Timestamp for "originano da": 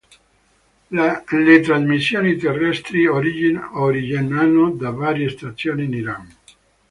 3.05-4.89